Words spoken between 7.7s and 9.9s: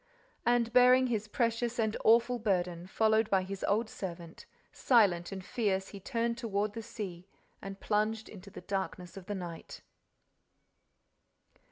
plunged into the darkness of the night.